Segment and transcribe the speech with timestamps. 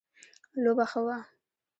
[0.63, 1.17] لوبه ښه وه